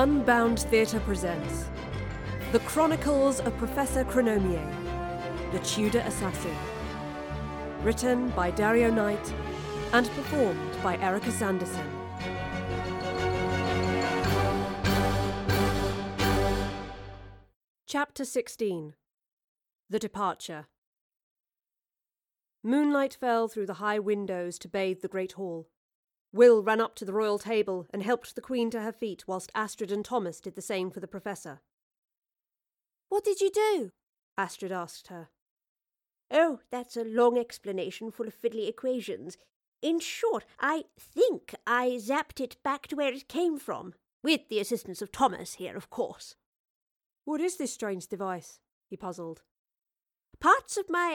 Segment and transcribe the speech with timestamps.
[0.00, 1.68] Unbound Theatre presents
[2.52, 4.66] The Chronicles of Professor Chronomier,
[5.52, 6.56] the Tudor Assassin.
[7.82, 9.34] Written by Dario Knight
[9.92, 11.86] and performed by Erica Sanderson.
[17.86, 18.94] Chapter 16
[19.90, 20.64] The Departure.
[22.62, 25.68] Moonlight fell through the high windows to bathe the great hall.
[26.32, 29.50] Will ran up to the royal table and helped the Queen to her feet, whilst
[29.54, 31.60] Astrid and Thomas did the same for the Professor.
[33.08, 33.90] What did you do?
[34.38, 35.28] Astrid asked her.
[36.30, 39.36] Oh, that's a long explanation full of fiddly equations.
[39.82, 44.60] In short, I think I zapped it back to where it came from, with the
[44.60, 46.36] assistance of Thomas here, of course.
[47.24, 48.60] What is this strange device?
[48.88, 49.42] he puzzled.
[50.38, 51.14] Parts of my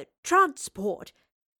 [0.00, 1.12] uh, transport.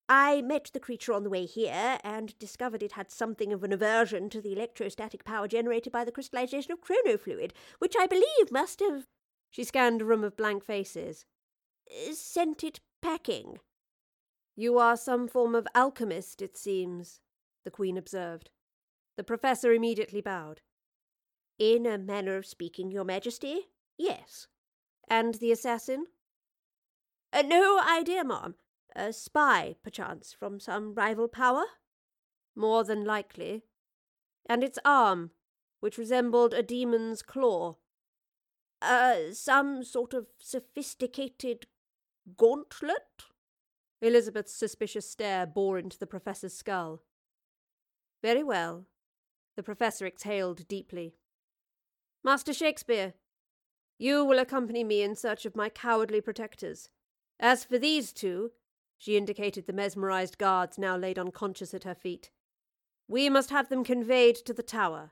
[0.09, 3.71] I met the creature on the way here and discovered it had something of an
[3.71, 8.81] aversion to the electrostatic power generated by the crystallization of chronofluid, which I believe must
[8.81, 9.07] have.
[9.49, 11.25] She scanned a room of blank faces.
[11.89, 13.59] Uh, sent it packing.
[14.55, 17.21] You are some form of alchemist, it seems,
[17.63, 18.49] the Queen observed.
[19.15, 20.61] The Professor immediately bowed.
[21.59, 24.47] In a manner of speaking, Your Majesty, yes.
[25.07, 26.07] And the assassin?
[27.31, 28.55] Uh, no idea, ma'am.
[28.95, 31.65] A spy, perchance, from some rival power?
[32.55, 33.63] More than likely.
[34.47, 35.31] And its arm,
[35.79, 37.77] which resembled a demon's claw.
[38.81, 41.65] Uh, some sort of sophisticated
[42.37, 43.25] gauntlet?
[44.01, 47.01] Elizabeth's suspicious stare bore into the Professor's skull.
[48.21, 48.85] Very well.
[49.55, 51.15] The Professor exhaled deeply.
[52.23, 53.13] Master Shakespeare,
[53.97, 56.89] you will accompany me in search of my cowardly protectors.
[57.39, 58.51] As for these two,
[59.03, 62.31] she indicated the mesmerized guards now laid unconscious at her feet,
[63.05, 65.11] we must have them conveyed to the tower.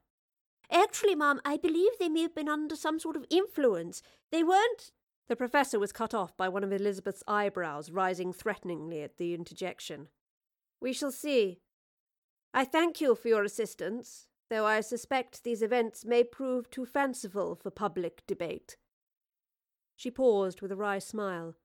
[0.71, 4.01] Actually, ma'am, I believe they may have been under some sort of influence.
[4.31, 4.93] They weren't.
[5.27, 10.07] The professor was cut off by one of Elizabeth's eyebrows rising threateningly at the interjection.
[10.79, 11.59] We shall see.
[12.53, 17.55] I thank you for your assistance, though I suspect these events may prove too fanciful
[17.55, 18.77] for public debate.
[19.97, 21.55] She paused with a wry smile.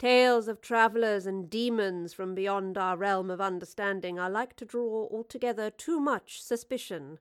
[0.00, 5.06] Tales of travellers and demons from beyond our realm of understanding are like to draw
[5.10, 7.18] altogether too much suspicion.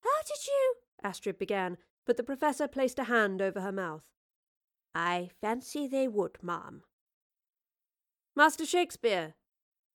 [0.00, 0.74] How did you?
[1.02, 4.04] Astrid began, but the Professor placed a hand over her mouth.
[4.94, 6.82] I fancy they would, ma'am.
[8.36, 9.32] Master Shakespeare,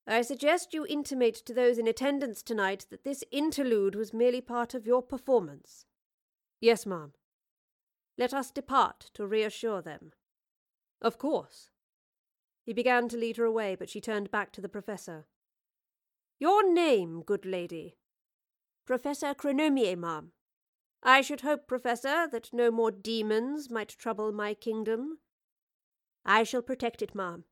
[0.08, 4.74] I suggest you intimate to those in attendance tonight that this interlude was merely part
[4.74, 5.86] of your performance.
[6.60, 7.14] Yes, ma'am.
[8.18, 10.14] Let us depart to reassure them.
[11.00, 11.70] Of course.
[12.66, 15.26] He began to lead her away, but she turned back to the Professor.
[16.40, 17.98] Your name, good lady?
[18.86, 20.32] Professor Chronomier, ma'am.
[21.02, 25.20] I should hope, Professor, that no more demons might trouble my kingdom.
[26.26, 27.44] I shall protect it, ma'am.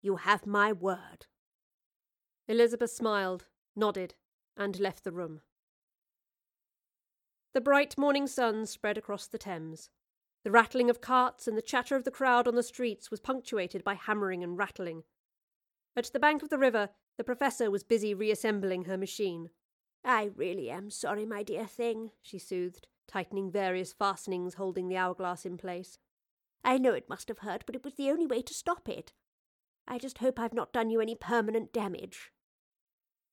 [0.00, 1.26] You have my word.
[2.48, 4.14] Elizabeth smiled, nodded,
[4.56, 5.40] and left the room.
[7.54, 9.90] The bright morning sun spread across the Thames.
[10.44, 13.84] The rattling of carts and the chatter of the crowd on the streets was punctuated
[13.84, 15.04] by hammering and rattling.
[15.96, 19.50] At the bank of the river, the Professor was busy reassembling her machine.
[20.04, 25.44] I really am sorry, my dear thing, she soothed, tightening various fastenings holding the hourglass
[25.44, 25.98] in place.
[26.64, 29.12] I know it must have hurt, but it was the only way to stop it.
[29.86, 32.32] I just hope I've not done you any permanent damage.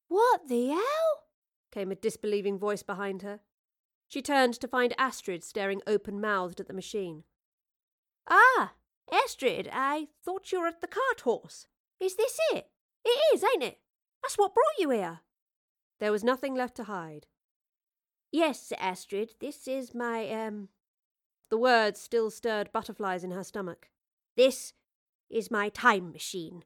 [0.07, 1.23] What the hell?
[1.71, 3.39] came a disbelieving voice behind her.
[4.09, 7.23] She turned to find Astrid staring open mouthed at the machine.
[8.27, 8.73] Ah,
[9.11, 11.67] Astrid, I thought you were at the cart horse.
[11.99, 12.69] Is this it?
[13.05, 13.77] It is, ain't it?
[14.23, 15.19] That's what brought you here.
[15.99, 17.27] There was nothing left to hide.
[18.31, 20.69] Yes, Astrid, this is my, um.
[21.51, 23.89] The words still stirred butterflies in her stomach.
[24.35, 24.73] This
[25.29, 26.63] is my time machine.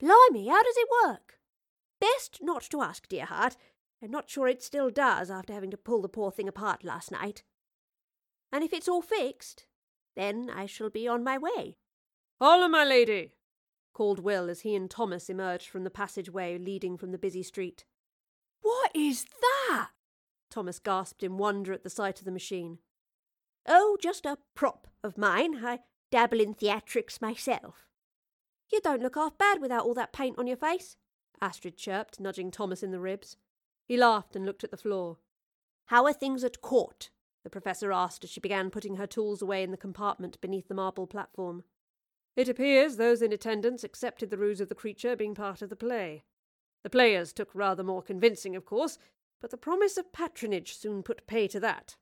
[0.00, 1.38] Blimey, how does it work?
[2.00, 3.56] Best not to ask, dear heart.
[4.02, 7.10] I'm not sure it still does after having to pull the poor thing apart last
[7.10, 7.42] night.
[8.52, 9.66] And if it's all fixed,
[10.16, 11.76] then I shall be on my way.
[12.40, 13.32] Holla, my lady!
[13.92, 17.84] called Will as he and Thomas emerged from the passageway leading from the busy street.
[18.62, 19.90] What is that?
[20.50, 22.78] Thomas gasped in wonder at the sight of the machine.
[23.68, 25.64] Oh, just a prop of mine.
[25.64, 25.80] I
[26.10, 27.86] dabble in theatrics myself.
[28.72, 30.96] You don't look half bad without all that paint on your face,
[31.40, 33.36] Astrid chirped, nudging Thomas in the ribs.
[33.90, 35.16] He laughed and looked at the floor.
[35.86, 37.10] How are things at court?
[37.42, 40.76] the Professor asked as she began putting her tools away in the compartment beneath the
[40.76, 41.64] marble platform.
[42.36, 45.74] It appears those in attendance accepted the ruse of the creature being part of the
[45.74, 46.22] play.
[46.84, 48.96] The players took rather more convincing, of course,
[49.40, 51.96] but the promise of patronage soon put pay to that.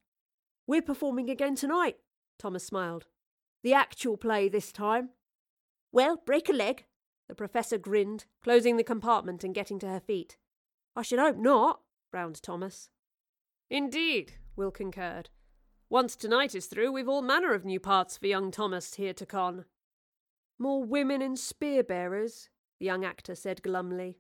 [0.67, 1.97] We're performing again tonight,
[2.39, 3.07] Thomas smiled.
[3.63, 5.09] The actual play this time.
[5.91, 6.85] Well, break a leg.
[7.31, 10.37] The professor grinned, closing the compartment and getting to her feet.
[10.99, 12.89] I should hope not, frowned Thomas.
[13.71, 15.31] Indeed, Will concurred.
[15.89, 19.25] Once tonight is through, we've all manner of new parts for young Thomas here to
[19.25, 19.65] con.
[20.59, 22.49] More women and spear bearers,
[22.81, 24.19] the young actor said glumly.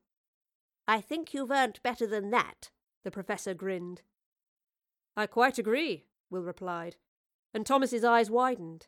[0.86, 2.70] I think you've earned better than that,
[3.02, 4.02] the professor grinned.
[5.16, 6.94] I quite agree, Will replied,
[7.52, 8.86] and Thomas's eyes widened.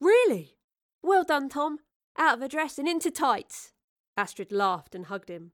[0.00, 0.56] Really?
[1.02, 1.80] Well done, Tom.
[2.16, 3.72] Out of a dress and into tights.
[4.16, 5.50] Astrid laughed and hugged him.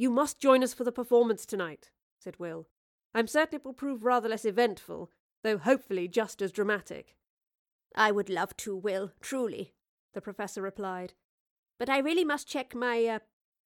[0.00, 2.68] You must join us for the performance tonight, said Will.
[3.14, 5.10] I'm certain it will prove rather less eventful,
[5.42, 7.16] though hopefully just as dramatic.
[7.94, 9.74] I would love to, Will, truly,
[10.14, 11.12] the professor replied.
[11.78, 13.18] But I really must check my, uh,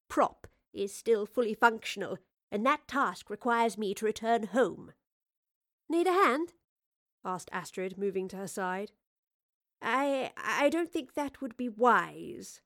[0.08, 2.18] prop is still fully functional,
[2.50, 4.90] and that task requires me to return home.
[5.88, 6.54] Need a hand?
[7.24, 8.90] asked Astrid, moving to her side.
[9.80, 12.60] I I don't think that would be wise.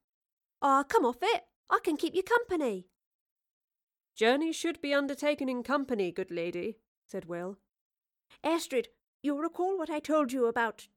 [0.63, 1.43] Ah, oh, come off it.
[1.69, 2.89] I can keep you company.
[4.19, 7.57] Journeys should be undertaken in company, good lady, said Will.
[8.43, 8.89] Astrid,
[9.23, 10.89] you'll recall what I told you about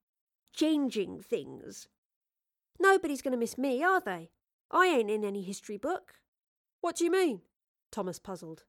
[0.54, 1.88] changing things.
[2.80, 4.32] Nobody's going to miss me, are they?
[4.72, 6.16] I ain't in any history book.
[6.82, 7.42] What do you mean?
[7.92, 8.64] Thomas puzzled.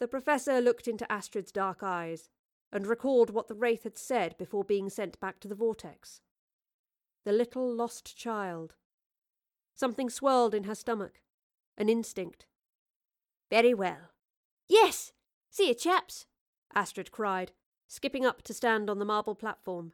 [0.00, 2.30] The professor looked into Astrid's dark eyes
[2.72, 6.22] and recalled what the wraith had said before being sent back to the vortex.
[7.26, 8.76] The little lost child.
[9.74, 11.20] Something swirled in her stomach.
[11.76, 12.46] An instinct.
[13.52, 14.12] Very well.
[14.66, 15.12] Yes!
[15.50, 16.24] See you, chaps!
[16.74, 17.52] Astrid cried,
[17.86, 19.92] skipping up to stand on the marble platform.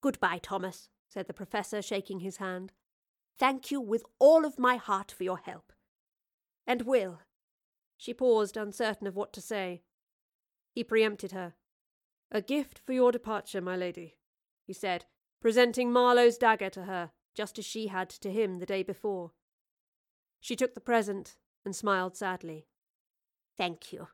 [0.00, 2.70] Goodbye, Thomas, said the professor, shaking his hand.
[3.36, 5.72] Thank you with all of my heart for your help.
[6.64, 7.22] And Will.
[7.96, 9.82] She paused, uncertain of what to say.
[10.72, 11.54] He preempted her.
[12.30, 14.14] A gift for your departure, my lady,
[14.64, 15.06] he said,
[15.40, 19.32] presenting Marlowe's dagger to her, just as she had to him the day before.
[20.38, 21.34] She took the present
[21.64, 22.66] and smiled sadly.
[23.56, 24.08] Thank you.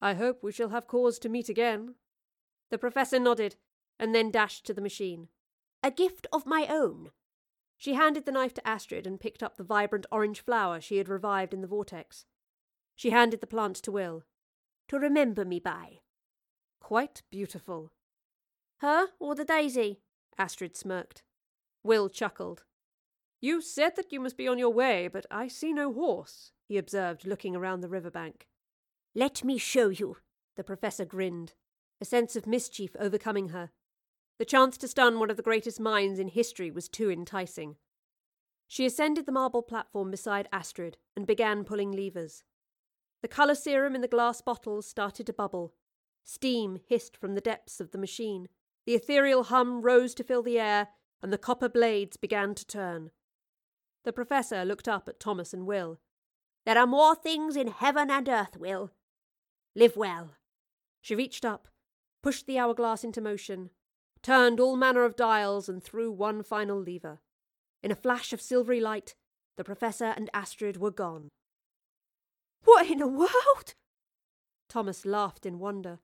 [0.00, 1.94] I hope we shall have cause to meet again.
[2.70, 3.56] The professor nodded
[3.98, 5.28] and then dashed to the machine.
[5.82, 7.10] A gift of my own.
[7.76, 11.08] She handed the knife to Astrid and picked up the vibrant orange flower she had
[11.08, 12.24] revived in the vortex.
[12.96, 14.24] She handed the plant to Will.
[14.88, 16.00] To remember me by.
[16.80, 17.92] Quite beautiful.
[18.78, 20.00] Her or the daisy?
[20.38, 21.22] Astrid smirked.
[21.84, 22.64] Will chuckled.
[23.42, 26.78] You said that you must be on your way, but I see no horse, he
[26.78, 28.46] observed, looking around the river bank.
[29.16, 30.18] Let me show you,
[30.54, 31.54] the professor grinned,
[32.00, 33.70] a sense of mischief overcoming her.
[34.38, 37.74] The chance to stun one of the greatest minds in history was too enticing.
[38.68, 42.44] She ascended the marble platform beside Astrid and began pulling levers.
[43.22, 45.74] The colour serum in the glass bottles started to bubble.
[46.22, 48.46] Steam hissed from the depths of the machine.
[48.86, 50.88] The ethereal hum rose to fill the air,
[51.20, 53.10] and the copper blades began to turn.
[54.04, 56.00] The professor looked up at Thomas and Will.
[56.64, 58.90] There are more things in heaven and earth, Will.
[59.74, 60.34] Live well.
[61.00, 61.68] She reached up,
[62.22, 63.70] pushed the hourglass into motion,
[64.22, 67.20] turned all manner of dials, and threw one final lever.
[67.82, 69.14] In a flash of silvery light,
[69.56, 71.28] the professor and Astrid were gone.
[72.64, 73.74] What in the world?
[74.68, 75.98] Thomas laughed in wonder.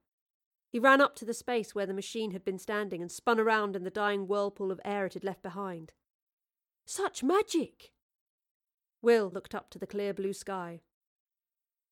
[0.71, 3.75] He ran up to the space where the machine had been standing and spun around
[3.75, 5.93] in the dying whirlpool of air it had left behind.
[6.91, 7.91] Such magic!
[9.03, 10.81] Will looked up to the clear blue sky.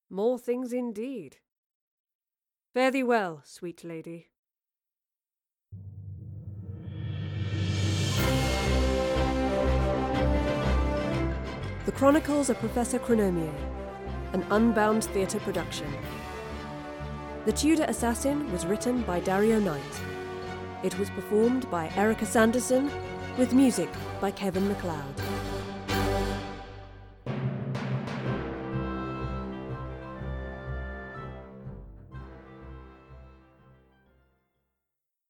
[0.08, 1.36] More things indeed.
[2.72, 4.30] Fare thee well, sweet lady.
[11.84, 13.54] The Chronicles of Professor Chronomier,
[14.32, 15.92] an unbound theatre production.
[17.44, 20.00] The Tudor Assassin was written by Dario Knight.
[20.82, 22.90] It was performed by Erica Sanderson,
[23.38, 23.88] with music
[24.20, 25.35] by Kevin MacLeod.